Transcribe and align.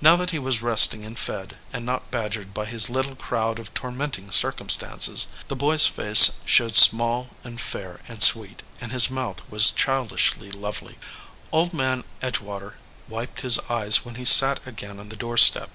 Now 0.00 0.16
that 0.16 0.30
he 0.32 0.40
was 0.40 0.60
rest 0.60 0.92
ing 0.92 1.04
and 1.04 1.16
fed, 1.16 1.56
and 1.72 1.86
not 1.86 2.10
badgered 2.10 2.52
by 2.52 2.64
his 2.66 2.90
little 2.90 3.14
crowd 3.14 3.60
of 3.60 3.72
tormenting 3.74 4.32
circumstances, 4.32 5.28
the 5.46 5.54
boy 5.54 5.74
s 5.74 5.86
face 5.86 6.40
showed 6.44 6.74
118 6.74 6.74
THE 6.74 6.80
FLOWERING 6.80 7.20
BUSH 7.20 7.30
small 7.30 7.36
and 7.48 7.60
fair 7.60 8.00
and 8.08 8.20
sweet, 8.24 8.62
and 8.80 8.90
his 8.90 9.08
mouth 9.08 9.48
was 9.48 9.70
child 9.70 10.10
ishly 10.10 10.52
lovely. 10.52 10.98
Old 11.52 11.72
Man 11.72 12.02
Edgewater 12.20 12.74
wiped 13.08 13.42
his 13.42 13.60
eyes 13.70 14.04
when 14.04 14.16
he 14.16 14.24
sat 14.24 14.66
again 14.66 14.98
on 14.98 15.10
the 15.10 15.16
door 15.16 15.36
step. 15.36 15.70